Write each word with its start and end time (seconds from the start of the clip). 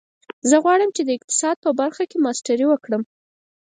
زه 0.49 0.55
غواړم 0.63 0.89
چې 0.95 1.01
د 1.03 1.09
اقتصاد 1.17 1.55
په 1.65 1.69
برخه 1.79 2.03
کې 2.09 2.23
ماسټري 2.25 2.65
وکړم 2.67 3.03